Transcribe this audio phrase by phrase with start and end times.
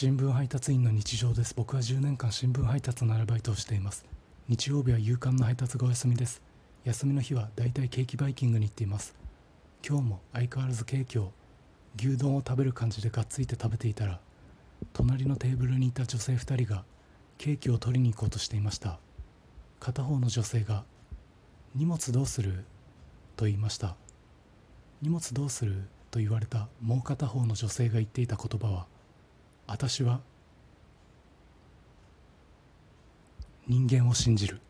[0.00, 1.54] 新聞配達員の日常です。
[1.56, 4.06] 僕は10年間新聞配達のアルバイトをしています。
[4.46, 6.40] 日曜日は夕刊の配達がお休みです。
[6.84, 9.16] 休みの日はだいたいケーキバイキングに行っています。
[9.84, 11.32] 今日も相変わらずケーキを
[11.96, 14.20] 牛丼を食べる感じでがっついて食べていたら
[14.92, 16.84] 隣のテーブルにいた女性2人が
[17.36, 19.00] ケーキを取りに行こうとしていました。
[19.80, 20.84] 片方の女性が
[21.74, 22.64] 「荷物どうする?」
[23.34, 23.96] と言いました。
[25.02, 25.88] 荷物どうする？
[26.12, 28.86] と言われたもう片方の女性が言っていた言葉は
[29.68, 30.20] 私は
[33.66, 34.60] 人間を信じる。